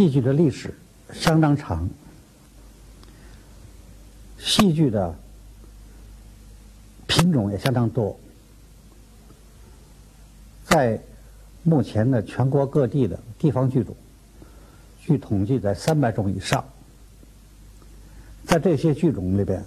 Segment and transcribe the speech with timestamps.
[0.00, 0.72] 戏剧的历史
[1.12, 1.86] 相当长，
[4.38, 5.14] 戏剧的
[7.06, 8.18] 品种也相当多，
[10.64, 10.98] 在
[11.62, 13.94] 目前的全国各地的地方剧种，
[15.02, 16.64] 据统计在三百种以上。
[18.46, 19.62] 在这些剧种里边，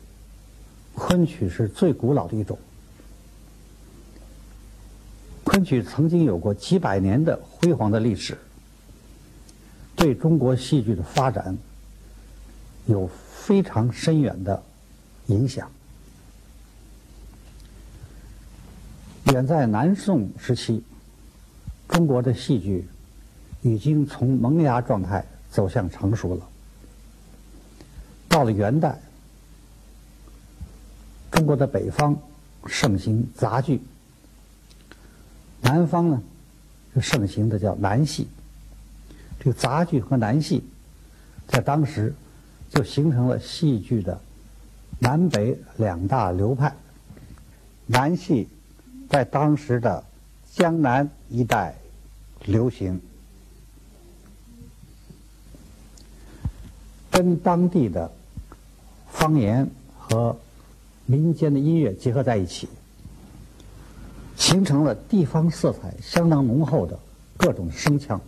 [0.95, 2.57] 昆曲是最古老的一种。
[5.43, 8.35] 昆曲曾经有过几百年的辉煌的历史，
[10.03, 11.57] 对中国戏剧的发展
[12.87, 14.61] 有非常深远的
[15.27, 15.71] 影响。
[19.31, 20.83] 远在南宋时期，
[21.87, 22.85] 中国的戏剧
[23.61, 26.45] 已经从萌芽状态走向成熟了。
[28.27, 28.99] 到了元代，
[31.31, 32.13] 中国的北方
[32.65, 33.79] 盛行杂剧，
[35.61, 36.21] 南方呢
[36.93, 38.27] 就盛行的叫南戏。
[39.43, 40.63] 这个杂剧和南戏，
[41.47, 42.15] 在当时
[42.69, 44.21] 就形成了戏剧的
[44.99, 46.73] 南北两大流派。
[47.85, 48.47] 南戏
[49.09, 50.01] 在当时的
[50.53, 51.75] 江南一带
[52.45, 53.01] 流行，
[57.11, 58.11] 跟当地的。
[59.15, 60.35] 方言和
[61.05, 62.67] 民间的音乐结合在一起，
[64.35, 66.99] 形成了地方色彩相当浓厚的
[67.37, 68.19] 各种声腔。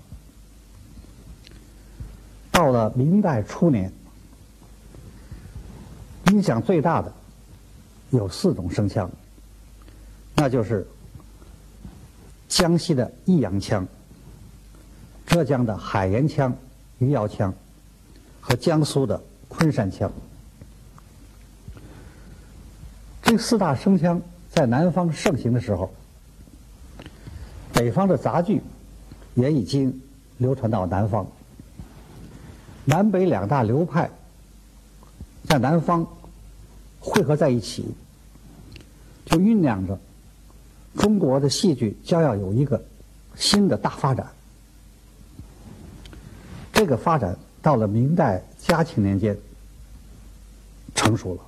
[2.56, 3.92] 到了明代初年，
[6.28, 7.12] 影响最大的
[8.12, 9.12] 有四种声腔，
[10.36, 10.88] 那就是
[12.48, 13.86] 江西的益阳腔、
[15.26, 16.56] 浙江的海盐腔、
[17.00, 17.54] 余姚腔
[18.40, 20.10] 和江苏的昆山腔。
[23.22, 25.94] 这四大声腔在南方盛行的时候，
[27.74, 28.62] 北方的杂剧
[29.34, 30.02] 也已经
[30.38, 31.28] 流传到南方。
[32.86, 34.10] 南北两大流派
[35.46, 36.08] 在南方
[37.00, 37.86] 汇合在一起，
[39.26, 40.00] 就酝酿着
[40.96, 42.84] 中国的戏剧将要有一个
[43.36, 44.28] 新的大发展。
[46.72, 49.38] 这个发展到了明代嘉庆年间
[50.94, 51.42] 成熟了。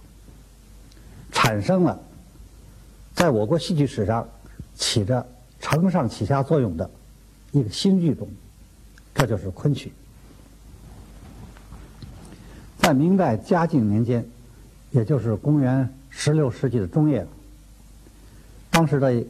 [1.31, 1.99] 产生了
[3.13, 4.27] 在我国戏剧史上
[4.75, 5.25] 起着
[5.59, 6.89] 承上启下作用的
[7.51, 8.27] 一个新剧种，
[9.13, 9.91] 这就是昆曲。
[12.87, 14.25] 在明代嘉靖年间，
[14.91, 17.27] 也就是公元十六世纪的中叶，
[18.71, 19.25] 当时的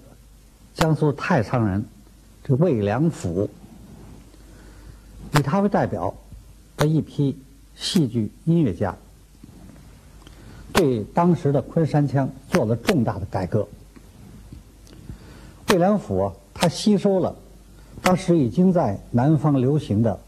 [0.75, 1.83] 江苏太仓人
[2.43, 3.49] 这魏良辅，
[5.33, 6.13] 以他为代表
[6.77, 7.35] 的一批
[7.75, 8.95] 戏剧音乐家。
[10.71, 13.67] 对当时的昆山腔做了重大的改革。
[15.69, 17.35] 魏良辅他吸收了
[18.03, 20.19] 当时已经在南方流行的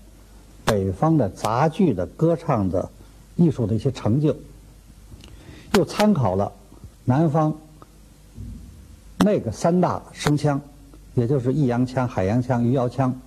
[0.65, 2.89] 北方的杂剧的歌唱的
[3.39, 4.35] 艺术的一些成就，
[5.73, 6.51] 又参考了
[7.05, 7.57] 南方
[9.19, 10.61] 那个三大声腔，
[11.15, 13.17] 也就是益阳腔、海洋腔、余姚腔，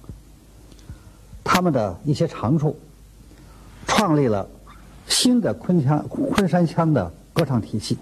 [1.43, 2.79] 他们的一些长处，
[3.87, 4.49] 创立了。
[5.09, 7.99] 新的昆腔、昆山腔的歌唱体系，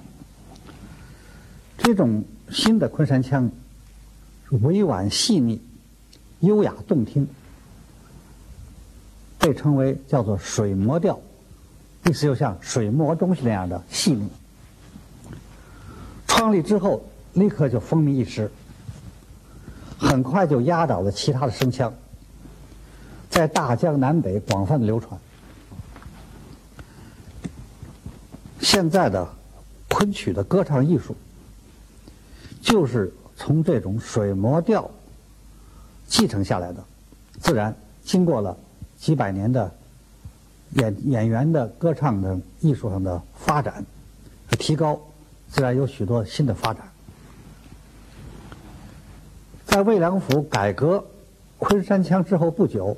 [1.78, 3.50] 这种新的昆山腔
[4.50, 5.60] 委婉细腻、
[6.40, 7.26] 优雅动听，
[9.38, 11.18] 被称为叫做水磨调，
[12.06, 14.28] 意思就像水磨东西那样的细腻。
[16.26, 17.02] 创立之后，
[17.34, 18.50] 立刻就风靡一时，
[19.98, 21.92] 很快就压倒了其他的声腔，
[23.28, 25.20] 在大江南北广泛的流传。
[28.60, 29.28] 现在的
[29.88, 31.14] 昆曲的歌唱艺术，
[32.60, 34.90] 就是从这种水磨调
[36.06, 36.84] 继承下来的，
[37.40, 38.56] 自然经过了
[38.96, 39.70] 几百年的
[40.74, 43.84] 演演员的歌唱的艺术上的发展
[44.48, 45.00] 和提高，
[45.48, 46.90] 自然有许多新的发展。
[49.66, 51.04] 在魏良辅改革
[51.58, 52.96] 昆山腔之后不久，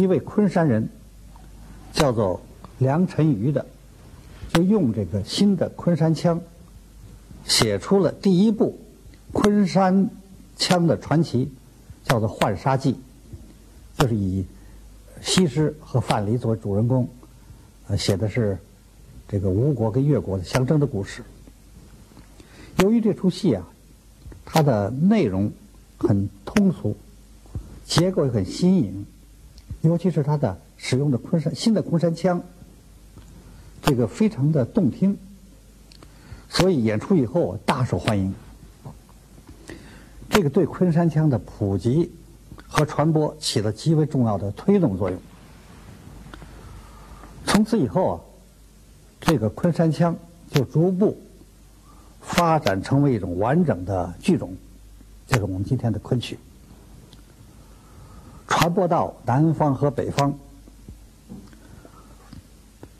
[0.00, 0.88] 一位昆山人
[1.92, 2.40] 叫做
[2.78, 3.64] 梁辰瑜的。
[4.50, 6.40] 就用这个新的昆山腔，
[7.44, 8.78] 写出了第一部
[9.32, 10.08] 昆山
[10.56, 11.52] 腔的传奇，
[12.02, 12.94] 叫做《浣纱记》，
[14.00, 14.44] 就是以
[15.22, 17.08] 西施和范蠡作为主人公，
[17.88, 18.58] 呃，写的是
[19.26, 21.22] 这个吴国跟越国的相争的故事。
[22.78, 23.68] 由于这出戏啊，
[24.44, 25.52] 它的内容
[25.96, 26.96] 很通俗，
[27.84, 29.06] 结构也很新颖，
[29.82, 32.42] 尤其是它的使用的昆山新的昆山腔。
[33.80, 35.16] 这个非常的动听，
[36.48, 38.34] 所以演出以后大受欢迎。
[40.28, 42.12] 这个对昆山腔的普及
[42.68, 45.18] 和传播起了极为重要的推动作用。
[47.46, 48.20] 从此以后啊，
[49.20, 50.14] 这个昆山腔
[50.50, 51.18] 就逐步
[52.20, 54.54] 发展成为一种完整的剧种，
[55.26, 56.38] 就是我们今天的昆曲。
[58.46, 60.32] 传播到南方和北方，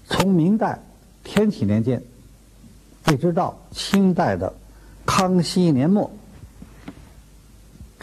[0.06, 0.78] 从明代
[1.22, 2.02] 天启年间，
[3.08, 4.52] 一直到清代的
[5.06, 6.10] 康熙年末，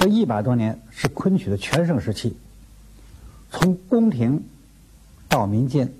[0.05, 2.37] 这一百多年是昆曲的全盛时期。
[3.49, 4.43] 从宫廷
[5.27, 5.91] 到民间，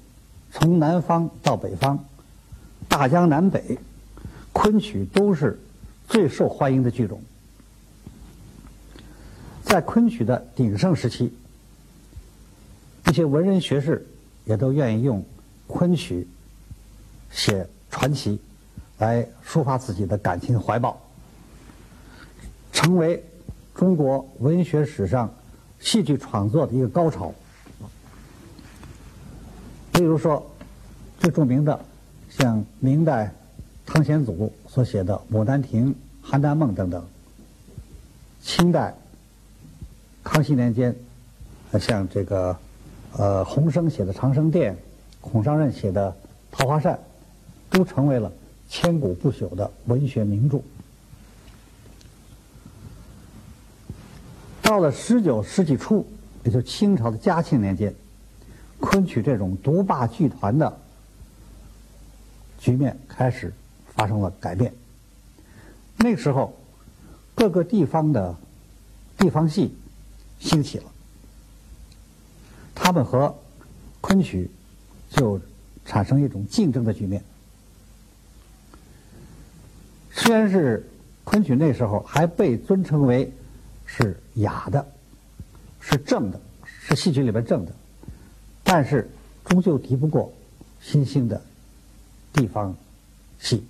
[0.52, 2.06] 从南方到北方，
[2.88, 3.80] 大江南北，
[4.54, 5.60] 昆曲都是
[6.07, 7.19] 最受欢迎的剧种。
[9.63, 11.34] 在昆曲的鼎盛时期，
[13.08, 14.06] 一些文人学士
[14.46, 15.25] 也都愿意用
[15.66, 16.28] 昆曲
[17.31, 18.40] 写传奇，
[19.00, 21.01] 来抒发自己的感情怀抱，
[22.72, 23.24] 成为
[23.75, 25.30] 中国文学史上
[25.80, 27.33] 戏剧创作的一个高潮。
[29.94, 30.45] 例如说，
[31.19, 31.80] 最著名的
[32.30, 33.31] 像明代
[33.86, 35.94] 汤显祖所写的《牡丹亭》
[36.33, 37.06] 《邯郸梦》等等，
[38.42, 38.95] 清代。
[40.24, 40.95] 康熙年间，
[41.80, 42.57] 像这个，
[43.16, 44.74] 呃，洪升写的《长生殿》，
[45.22, 46.10] 孔尚任写的
[46.51, 46.95] 《桃花扇》，
[47.69, 48.31] 都成为了
[48.68, 50.60] 千古不朽的文学名著。
[54.65, 56.03] 到了十九世纪初，
[56.44, 57.94] 也就是清朝的嘉庆年间，
[58.79, 60.75] 昆曲这种独霸剧团的
[62.57, 63.53] 局面开始
[63.94, 64.73] 发生了改变。
[65.97, 66.51] 那时候，
[67.35, 68.35] 各个地方的
[69.17, 69.73] 地方戏。
[70.38, 70.83] 兴起了，
[72.75, 73.33] 他们和
[74.01, 74.51] 昆曲
[75.09, 75.39] 就
[75.85, 77.23] 产生一种竞争的局面。
[80.12, 80.88] 虽然是
[81.23, 83.31] 昆曲那时候还被尊称为
[83.97, 84.86] 是雅的，
[85.80, 87.71] 是正的，是戏曲里边正的，
[88.63, 89.09] 但是
[89.45, 90.33] 终究敌不过
[90.81, 91.42] 新兴的
[92.33, 92.75] 地方
[93.39, 93.63] 戏，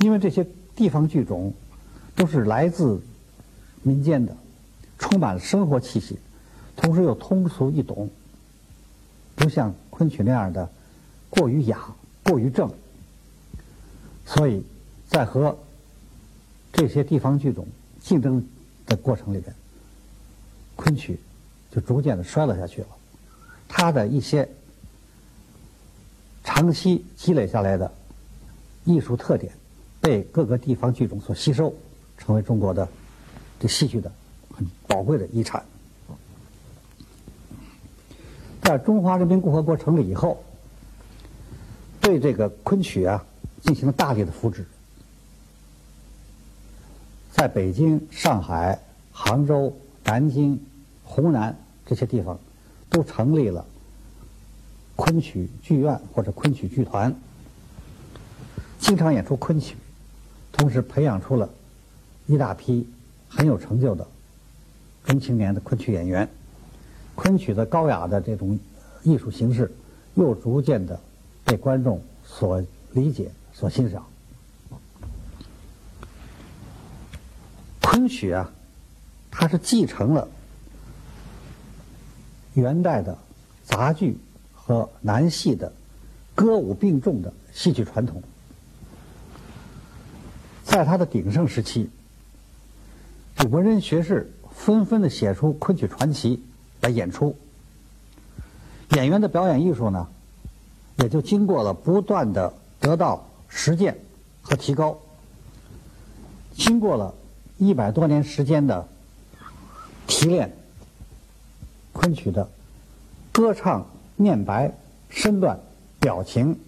[0.00, 0.46] 因为这些
[0.76, 1.54] 地方剧种
[2.14, 3.00] 都是来自
[3.82, 4.36] 民间的。
[5.00, 6.18] 充满了生活气息，
[6.74, 8.10] 同时又通俗易懂，
[9.36, 10.68] 不像昆曲那样的
[11.30, 11.94] 过于雅、
[12.24, 12.68] 过于正。
[14.26, 14.60] 所以，
[15.06, 15.56] 在和
[16.72, 17.64] 这些地方剧种
[18.00, 18.44] 竞争
[18.88, 19.54] 的过程里边，
[20.74, 21.20] 昆曲
[21.70, 22.88] 就逐渐的衰落下去了。
[23.68, 24.48] 它的一些
[26.42, 27.92] 长期积累下来的
[28.84, 29.52] 艺术特点，
[30.00, 31.72] 被各个地方剧种所吸收，
[32.16, 32.88] 成为中国的
[33.60, 34.10] 这戏剧的
[34.52, 34.66] 很。
[34.88, 35.62] 宝贵的遗产，
[38.62, 40.42] 在中华人民共和国成立以后，
[42.00, 43.22] 对这个昆曲啊
[43.60, 44.64] 进行了大力的扶植。
[47.38, 48.76] 在北京、上海、
[49.12, 50.60] 杭州、南京、
[51.04, 52.36] 湖南这些地方，
[52.90, 53.64] 都成立了
[54.96, 57.14] 昆曲剧院或者昆曲剧团，
[58.80, 59.76] 经常演出昆曲，
[60.50, 61.48] 同时培养出了
[62.26, 62.84] 一大批
[63.28, 64.04] 很有成就的。
[65.04, 66.28] 中青年的昆曲演员，
[67.14, 68.58] 昆曲的高雅的这种
[69.04, 69.70] 艺术形式，
[70.16, 70.98] 又逐渐的
[71.44, 74.04] 被观众所理解、所欣赏。
[77.90, 78.52] 昆曲啊，
[79.30, 80.28] 它是继承了
[82.52, 83.16] 元代的
[83.64, 84.18] 杂剧
[84.52, 85.72] 和南戏的
[86.34, 88.22] 歌舞并重的戏剧传统，
[90.64, 91.88] 在它的鼎盛时期，
[93.36, 94.30] 这文人学士。
[94.58, 96.42] 纷纷的写出昆曲传奇
[96.80, 97.36] 来演出，
[98.96, 100.08] 演员的表演艺术呢，
[100.96, 103.96] 也就经过了不断的得到实践
[104.42, 104.98] 和提高，
[106.54, 107.14] 经过了
[107.58, 108.88] 一百多年时间的
[110.06, 110.56] 提炼，
[111.92, 112.48] 昆曲的
[113.32, 113.84] 歌唱、
[114.16, 114.72] 念白、
[115.10, 115.58] 身段、
[115.98, 116.58] 表情，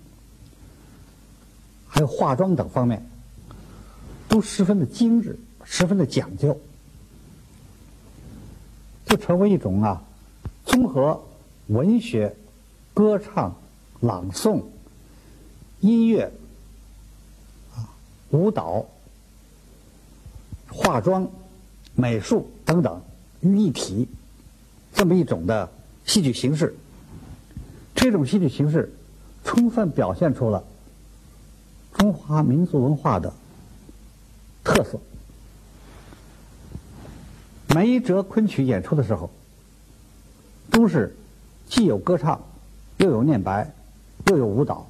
[1.86, 3.06] 还有化妆等方面，
[4.28, 6.58] 都十分的精致，十分的讲究。
[9.06, 10.02] 就成为一种啊，
[10.66, 11.20] 综合
[11.68, 12.34] 文学、
[12.94, 13.56] 歌唱、
[14.00, 14.62] 朗诵、
[15.80, 16.32] 音乐、
[17.74, 17.90] 啊
[18.30, 18.86] 舞蹈、
[20.70, 21.28] 化妆、
[21.94, 23.02] 美术等等
[23.40, 24.08] 于一体，
[24.94, 25.68] 这么一种的
[26.06, 26.74] 戏剧形式。
[27.94, 28.92] 这种戏剧形式
[29.44, 30.64] 充分表现出了
[31.92, 33.32] 中华民族文化的
[34.64, 34.98] 特色。
[37.74, 39.30] 每一折昆曲演出的时候，
[40.70, 41.14] 都是
[41.68, 42.40] 既有歌唱，
[42.98, 43.72] 又有念白，
[44.26, 44.88] 又有舞蹈，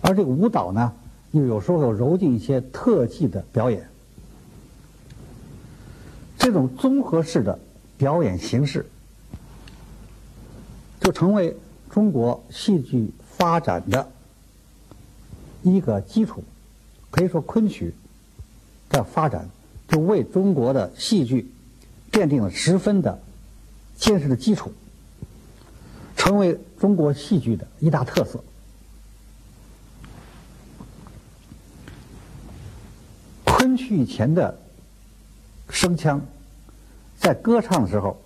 [0.00, 0.92] 而这个舞蹈呢，
[1.30, 3.88] 又有时候有揉进一些特技的表演。
[6.42, 7.56] 这种综合式的
[7.96, 8.84] 表演形式，
[11.00, 11.56] 就成为
[11.88, 14.10] 中国戏剧发展的
[15.62, 16.42] 一个基础。
[17.12, 17.94] 可以说，昆曲
[18.88, 19.48] 的发展
[19.86, 21.48] 就为中国的戏剧
[22.10, 23.22] 奠定了十分的
[23.96, 24.72] 坚实的基础，
[26.16, 28.42] 成为中国戏剧的一大特色。
[33.44, 34.58] 昆曲以前的
[35.72, 36.20] 声腔，
[37.18, 38.20] 在歌唱的时候，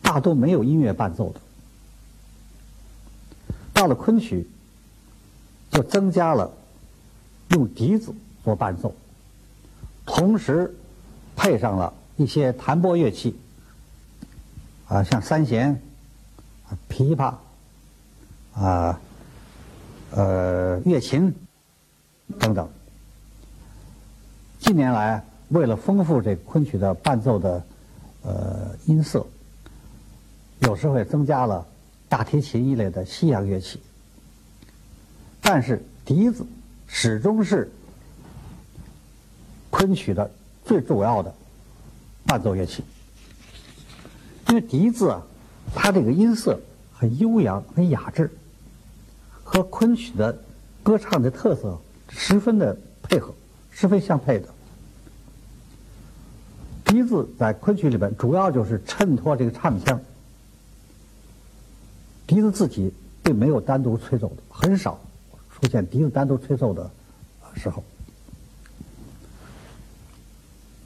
[0.00, 1.40] 大多没有音乐伴奏的。
[3.72, 4.46] 到了昆曲，
[5.70, 6.52] 就增加了。
[7.52, 8.94] 用笛子做伴奏，
[10.04, 10.76] 同时
[11.34, 13.38] 配上了一些弹拨乐器，
[14.86, 15.80] 啊，像三弦、
[16.90, 17.34] 琵琶、
[18.52, 19.00] 啊，
[20.10, 21.34] 呃，乐琴
[22.38, 22.68] 等等。
[24.58, 27.62] 近年来，为了丰富这昆曲的伴奏的
[28.22, 29.26] 呃音色，
[30.60, 31.66] 有时候也增加了
[32.08, 33.80] 大提琴一类的西洋乐器，
[35.40, 36.46] 但是笛子。
[36.90, 37.70] 始终是
[39.68, 40.30] 昆曲的
[40.64, 41.34] 最主要的
[42.24, 42.82] 伴奏乐器，
[44.48, 45.22] 因为笛子啊，
[45.74, 46.58] 它这个音色
[46.94, 48.30] 很悠扬、很雅致，
[49.44, 50.34] 和昆曲的
[50.82, 51.78] 歌唱的特色
[52.08, 53.34] 十分的配合，
[53.70, 54.48] 十分相配的。
[56.88, 60.00] 笛子在昆曲里边主要就是衬托这个唱腔，
[62.26, 62.90] 笛子自己
[63.22, 64.98] 并没有单独吹奏的，很少。
[65.50, 66.88] 出现笛子单独吹奏的
[67.54, 67.82] 时候，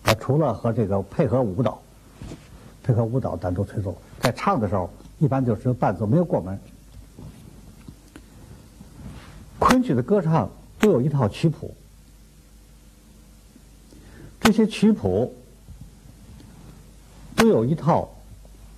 [0.03, 1.81] 啊，除了和这个配合舞蹈，
[2.83, 6.59] 配合舞蹈单独吹奏，在唱的时候一般就是伴奏，没有过门。
[9.61, 11.77] 昆曲的歌唱都有一套曲谱，
[14.41, 15.33] 这些曲谱
[17.43, 18.09] 都有一套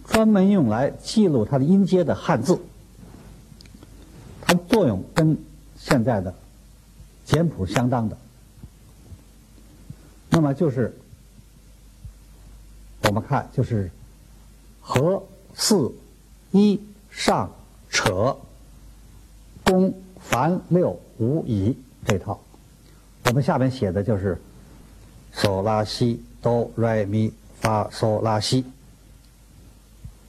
[0.06, 2.59] 专门用来记录它的音阶的汉字，
[4.40, 5.37] 它的作用跟。
[5.76, 6.35] 现在的
[7.26, 8.16] 简谱相当的，
[10.30, 10.97] 那么就是
[13.02, 13.90] 我们看就是
[14.80, 15.23] 和
[15.54, 15.92] 四
[16.52, 16.80] 一
[17.11, 17.52] 上
[17.90, 18.35] 扯
[19.62, 22.40] 宫凡六五乙这套，
[23.26, 24.40] 我们下面写的就是
[25.35, 27.30] 索拉西哆来咪
[27.64, 28.62] 发嗦拉西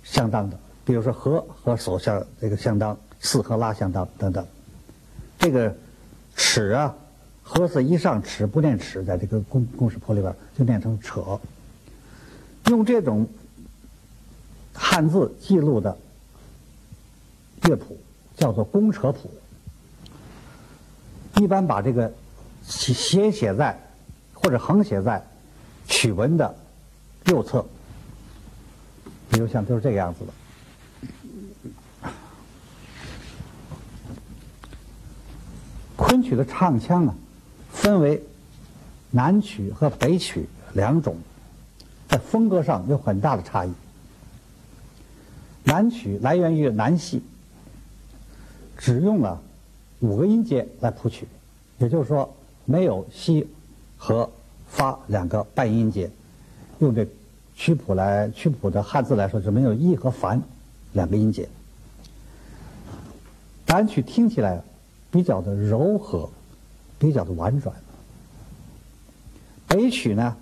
[0.05, 4.47] 相当的，比如说和和手相这个相当，四和拉相当等等。
[5.37, 5.75] 这个
[6.37, 6.95] 尺啊，
[7.43, 11.37] 和字一上尺不念尺，在这个公公式谱里边就念成扯。
[12.67, 13.27] 用这种
[14.73, 15.97] 汉字记录的
[17.63, 17.97] 乐谱
[18.37, 19.29] 叫做公扯谱，
[21.35, 22.13] 一般把这个
[22.63, 23.77] 斜写在
[24.33, 25.21] 或者横写在
[25.85, 26.55] 曲文的
[27.25, 27.65] 右侧，
[29.29, 30.33] 比如像就是这个样子的。
[35.95, 37.15] 昆曲的唱腔啊，
[37.71, 38.21] 分为
[39.11, 41.17] 南曲和北曲两种，
[42.07, 43.73] 在风格上有很大的差异。
[45.63, 47.23] 南曲来源于南戏，
[48.77, 49.41] 只用了
[49.99, 51.27] 五个音阶来谱曲，
[51.79, 53.47] 也就是说没有西
[53.97, 54.29] 和
[54.67, 56.11] 发两个半音阶。
[56.79, 57.07] 用这
[57.55, 60.41] 曲谱来曲谱的汉字来说，是没有一和凡
[60.93, 61.47] 两个音节。
[63.65, 64.61] 南曲听起来。
[65.11, 66.29] 比较的柔和，
[66.99, 67.73] 比较的婉转。
[69.65, 70.35] 北曲呢，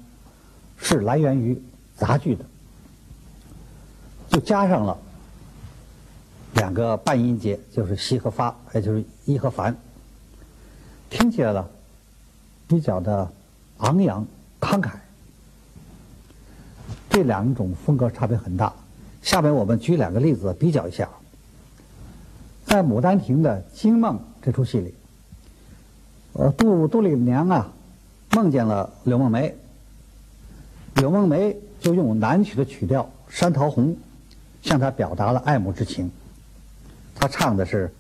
[0.80, 1.62] 是来源于
[1.96, 2.44] 杂剧的，
[4.30, 4.98] 就加上了
[6.56, 9.78] 两个半音节，就是西和发，也就是一和凡，
[11.12, 11.70] 听起来呢
[12.68, 13.32] 比较的
[13.78, 14.26] 昂扬
[14.60, 14.94] 慷慨。
[17.14, 18.74] 这两种风格差别很大。
[19.22, 21.08] 下面我们举两个例子比较一下，
[22.66, 24.20] 在《牡丹亭》的惊梦。
[24.42, 24.96] 这出戏里，
[26.34, 27.72] 呃，杜杜丽娘啊，
[28.32, 29.56] 梦见了柳梦梅。
[30.96, 33.90] 柳梦梅就用南曲的曲调《山桃红》，
[34.64, 36.12] 向她表达了爱慕之情。
[37.14, 37.94] 她唱的是。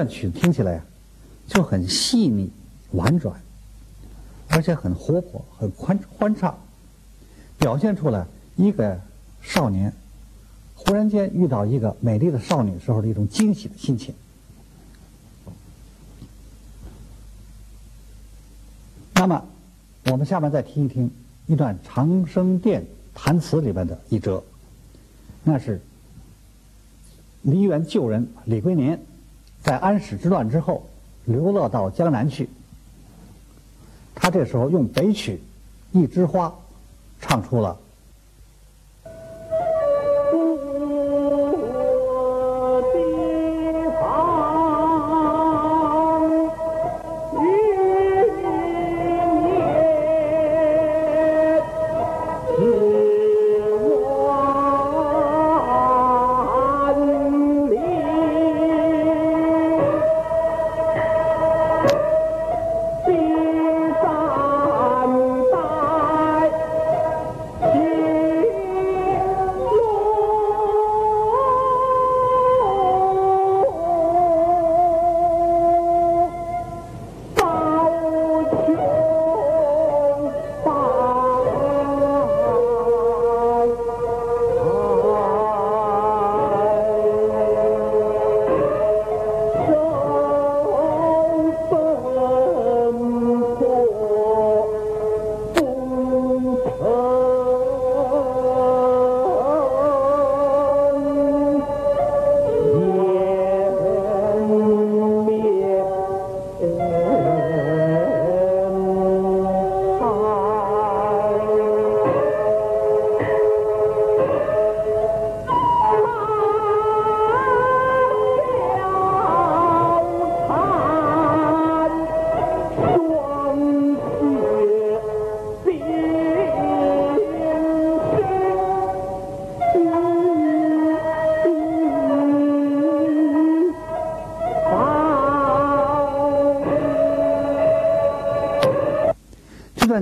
[0.00, 0.82] 段曲听起来
[1.46, 2.50] 就很细腻、
[2.92, 3.38] 婉转，
[4.48, 6.58] 而且很活泼、很欢欢畅，
[7.58, 8.26] 表现出来
[8.56, 8.98] 一个
[9.42, 9.92] 少年
[10.74, 14.14] 忽然间遇到一个美丽的少女时候的一种惊喜的心情。
[19.12, 19.44] 那么，
[20.06, 21.10] 我们下面再听一听
[21.46, 24.42] 一段《长生殿弹词》里边的一折，
[25.44, 25.78] 那是
[27.42, 28.98] 梨园旧人李龟年。
[29.62, 30.84] 在安史之乱之后，
[31.26, 32.48] 流落到江南去。
[34.14, 35.40] 他这时候用北曲
[35.98, 36.48] 《一枝花》
[37.20, 37.76] 唱出了。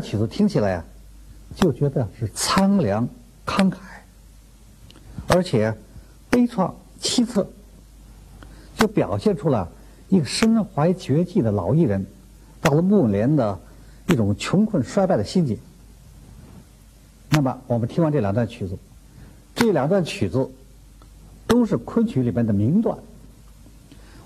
[0.01, 0.85] 曲子听起来啊，
[1.55, 3.09] 就觉得是苍凉、
[3.47, 3.77] 慷慨，
[5.27, 5.75] 而且
[6.31, 7.47] 悲怆、凄恻，
[8.77, 9.71] 就表现出了
[10.09, 12.07] 一个身怀绝技的老艺人
[12.61, 13.59] 到了暮年的
[14.09, 15.59] 一种穷困衰败的心境。
[17.31, 18.77] 那么，我们听完这两段曲子，
[19.55, 20.51] 这两段曲子
[21.47, 22.99] 都是昆曲里面的名段，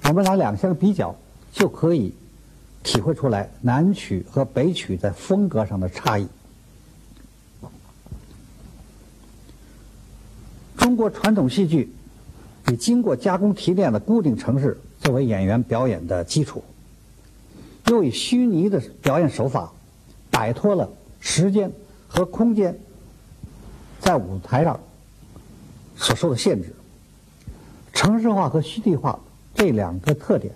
[0.05, 1.15] 我们拿两相比较，
[1.53, 2.15] 就可以。
[2.83, 6.27] 体会出来南曲和北曲在风格上的差异。
[10.77, 11.95] 中国传统戏剧
[12.71, 16.63] 以经过加工提炼的固定程式作为演员表演的基础，
[17.87, 19.73] 又以虚拟的表演手法
[20.31, 20.91] 摆脱了
[21.21, 21.73] 时间
[22.09, 22.77] 和空间
[24.01, 24.79] 在舞台上
[25.97, 26.75] 所受的限制。
[27.93, 29.19] 城市化和虚拟化
[29.55, 30.53] 这两个特点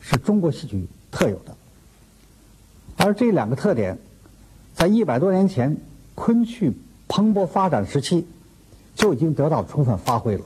[0.00, 0.86] 是中国戏剧。
[1.10, 1.56] 特有的，
[2.96, 3.98] 而这两个特点，
[4.74, 5.76] 在一百多年前
[6.14, 6.72] 昆曲
[7.08, 8.26] 蓬勃发展时期
[8.94, 10.44] 就已经得到充分发挥了，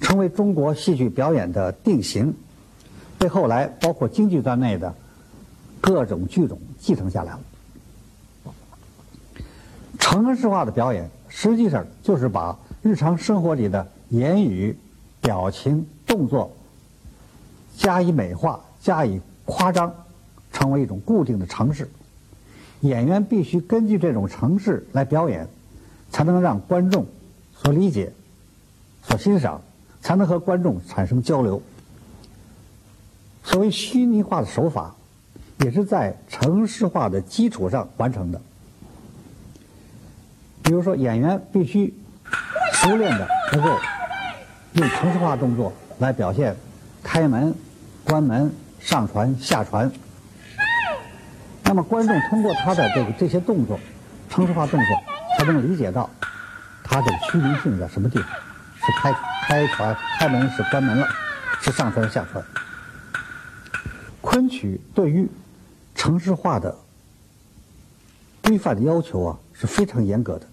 [0.00, 2.34] 成为中国戏剧表演的定型，
[3.18, 4.94] 被后来包括京剧在内的
[5.80, 7.40] 各种剧种继承下来了。
[9.98, 14.78] 城市化的表演实际上就是把日常生活里的言语、
[15.20, 16.50] 表情、动作
[17.76, 19.20] 加以美化，加以。
[19.50, 19.94] 夸张
[20.52, 21.88] 成为一种固定的程式，
[22.80, 25.48] 演员必须根据这种程式来表演，
[26.10, 27.06] 才能让观众
[27.56, 28.12] 所理解、
[29.02, 29.62] 所欣赏，
[30.02, 31.62] 才能和观众产生交流。
[33.42, 34.94] 所谓虚拟化的手法，
[35.60, 38.38] 也是在程式化的基础上完成的。
[40.62, 41.94] 比如说，演员必须
[42.74, 43.70] 熟练的能够
[44.74, 46.54] 用程式化动作来表现
[47.02, 47.54] 开门、
[48.04, 48.52] 关门。
[48.80, 49.90] 上船下船，
[51.64, 53.78] 那么观众通过他的这个这些动作，
[54.30, 54.88] 程式化动作，
[55.38, 56.08] 才能理解到
[56.82, 59.12] 他这个虚拟性在什么地方，是开
[59.42, 61.06] 开船开门是关门了，
[61.60, 62.42] 是上船下船。
[64.20, 65.28] 昆曲对于
[65.94, 66.74] 城市化的
[68.42, 70.46] 规范的要求啊是非常严格的，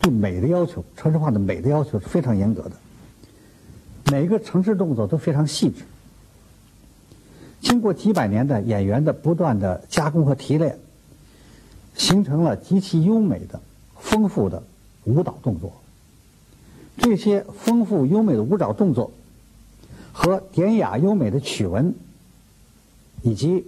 [0.00, 2.72] 对美的要求，城市化的美的要求是非常严格的，
[4.10, 5.84] 每个程式动作都非常细致。
[7.70, 10.76] 经过几百年的演员的不断的加工和提炼，
[11.94, 13.60] 形成了极其优美的、
[13.96, 14.60] 丰富的
[15.04, 15.72] 舞蹈动作。
[16.96, 19.12] 这些丰富优美的舞蹈动作
[20.12, 21.94] 和典雅优美的曲文，
[23.22, 23.64] 以及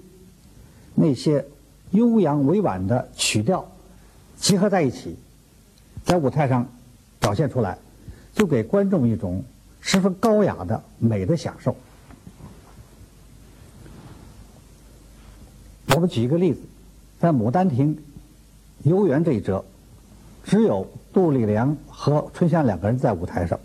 [0.96, 1.46] 那些
[1.92, 3.70] 悠扬委婉的曲调
[4.36, 5.16] 结合在一起，
[6.04, 6.66] 在舞台上
[7.20, 7.78] 表现出来，
[8.34, 9.44] 就给观众一种
[9.80, 11.76] 十分高雅的美的享受。
[15.94, 16.60] 我们举一个例子，
[17.20, 17.94] 在《牡丹亭》
[18.82, 19.62] 游园这一折，
[20.42, 23.60] 只有杜丽娘和春香两个人在舞台上。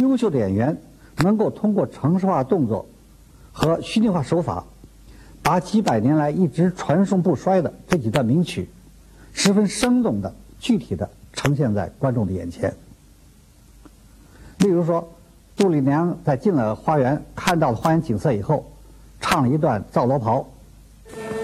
[0.00, 0.78] 优秀的演员
[1.18, 2.86] 能够通过程式化动作
[3.52, 4.64] 和虚拟化手法，
[5.42, 8.70] 把几百年来一直传颂不衰的这几段名曲，
[9.34, 12.74] 十分生动的、具体的呈现在观众的眼前。
[14.56, 15.06] 例如说，
[15.54, 18.64] 杜丽娘在进了花园，看到了花园景色以后，
[19.20, 20.40] 唱了一段《皂罗袍》。
[21.12, 21.39] Thank you.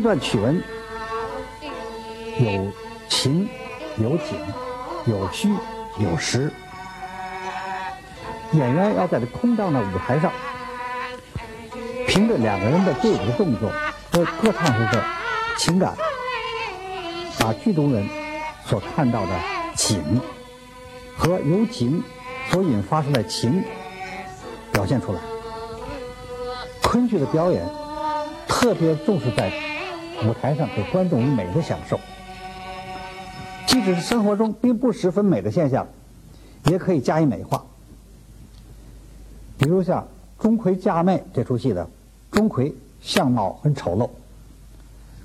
[0.00, 0.64] 一段曲文
[2.38, 2.72] 有
[3.10, 3.46] 情
[3.98, 4.34] 有景，
[5.04, 5.50] 有虚
[5.98, 6.50] 有实。
[8.52, 10.32] 演员要在这空荡的舞台上，
[12.08, 13.70] 凭着两个人的对舞的动作
[14.10, 15.04] 和歌唱时的
[15.58, 15.94] 情感，
[17.38, 18.08] 把剧中人
[18.64, 19.32] 所看到的
[19.74, 20.18] 景
[21.14, 22.02] 和由景
[22.48, 23.62] 所引发出的情
[24.72, 25.20] 表现出来。
[26.82, 27.62] 昆曲的表演
[28.48, 29.52] 特别重视在。
[30.26, 31.98] 舞台上给观众以美的享受，
[33.66, 35.86] 即使是生活中并不十分美的现象，
[36.66, 37.64] 也可以加以美化。
[39.56, 40.02] 比如像
[40.42, 41.88] 《钟馗嫁妹》这出戏的
[42.30, 44.10] 钟馗，相貌很丑陋，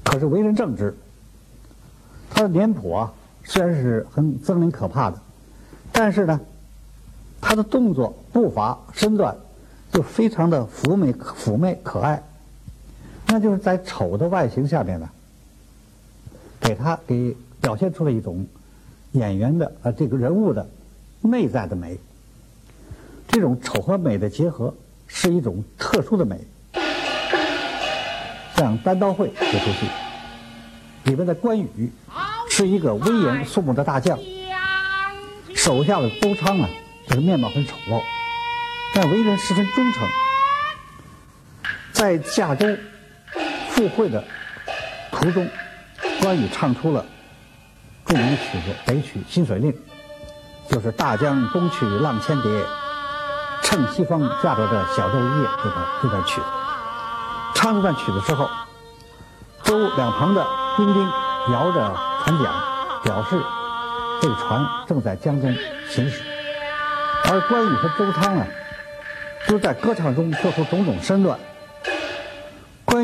[0.04, 0.96] 可是为人正直。
[2.30, 5.20] 他的脸谱啊，虽然是很狰狞可怕的，
[5.92, 6.40] 但是呢，
[7.42, 9.36] 他的动作、步伐、身段
[9.92, 12.24] 就非常的妩媚、妩媚可爱。
[13.28, 15.10] 那就是在丑的外形下面呢，
[16.60, 18.46] 给他给表现出了一种
[19.12, 20.70] 演员的呃这个人物的
[21.22, 21.98] 内在的美。
[23.28, 24.74] 这种丑和美的结合
[25.08, 26.40] 是一种特殊的美。
[28.56, 29.88] 像《单刀会》这出戏
[31.04, 31.92] 里面的关羽
[32.50, 34.18] 是一个威严肃穆的大将，
[35.54, 36.70] 手下的周昌啊，
[37.08, 38.02] 这个面貌很丑陋，
[38.94, 40.08] 但为人十分忠诚，
[41.92, 42.68] 在夏州。
[43.76, 44.24] 赴会的
[45.12, 45.46] 途中，
[46.22, 47.06] 关羽唱出了
[48.06, 49.70] 著名的曲子北曲《新水令》，
[50.70, 52.50] 就是“大江东去浪千叠，
[53.62, 56.48] 趁西风驾着这小舟一叶”这段这段曲子。
[57.54, 58.50] 唱这段曲子之后，
[59.64, 60.46] 舟两旁的
[60.78, 61.04] 兵丁
[61.52, 62.54] 摇着船桨，
[63.04, 63.38] 表示
[64.22, 65.54] 这个船正在江中
[65.90, 66.22] 行驶。
[67.26, 68.46] 而关羽和周仓呢，
[69.50, 71.38] 都在歌唱中做出种种身段。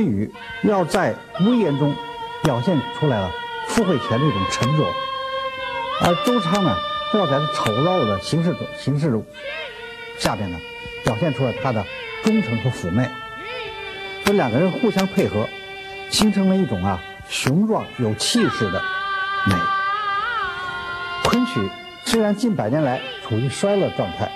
[0.01, 0.31] 关羽
[0.63, 1.95] 要在威严中
[2.43, 3.29] 表现出来了
[3.67, 4.83] 赴会前的一种沉着，
[6.01, 6.75] 而周昌呢，
[7.13, 9.23] 要在丑陋的形式中形式中
[10.17, 10.57] 下边呢，
[11.03, 11.85] 表现出了他的
[12.23, 13.07] 忠诚和妩媚。
[14.25, 15.47] 这两个人互相配合，
[16.09, 18.81] 形成了一种啊雄壮有气势的
[19.45, 19.53] 美。
[21.25, 21.69] 昆曲
[22.05, 24.31] 虽然近百年来处于衰落状态，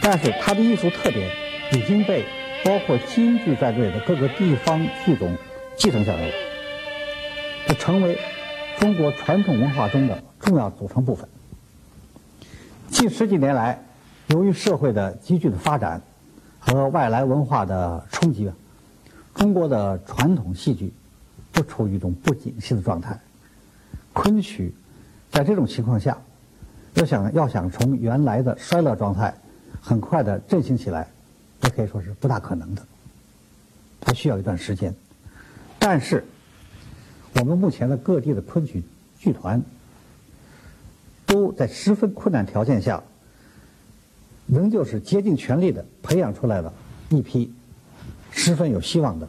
[0.00, 1.28] 但是它的艺术特点
[1.72, 2.24] 已经被。
[2.66, 5.36] 包括京剧在内的各个地方剧种
[5.76, 6.32] 继承下来了，
[7.68, 8.18] 这成为
[8.80, 11.28] 中国传统文化中的重要组成部分。
[12.88, 13.80] 近十几年来，
[14.26, 16.02] 由于社会的急剧的发展
[16.58, 18.50] 和外来文化的冲击，
[19.36, 20.92] 中国的传统戏剧
[21.52, 23.16] 都处于一种不景气的状态。
[24.12, 24.74] 昆曲
[25.30, 26.18] 在这种情况下，
[26.94, 29.32] 要想要想从原来的衰落状态
[29.80, 31.06] 很快的振兴起来，
[31.62, 32.86] 也可以说是不大可能的。
[34.00, 34.94] 它需要一段时间。
[35.78, 36.24] 但是，
[37.34, 38.82] 我们目前的各地的昆曲
[39.18, 39.62] 剧团。
[41.28, 43.02] 都在十分困难条件下，
[44.46, 46.72] 仍旧是竭尽全力的培养出来了
[47.08, 47.52] 一批
[48.30, 49.28] 十分有希望的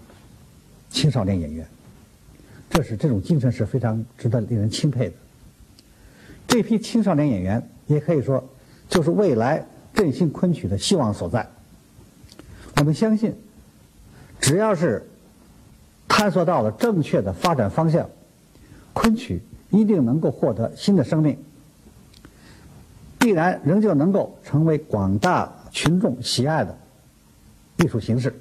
[0.92, 1.68] 青少年演员。
[2.70, 5.16] 这是这种精神是非常值得令人钦佩的。
[6.48, 8.48] 这批青少年演员也可以说
[8.88, 11.50] 就是未来振兴昆曲的希望所在。
[12.78, 13.36] 我们相信，
[14.40, 15.08] 只要是
[16.08, 18.10] 探索到了正确的发展方向，
[18.94, 21.38] 昆曲一定能够获得新的生命。
[23.20, 26.78] 必然仍旧能够成为广大群众喜爱的
[27.78, 28.34] 艺术形式。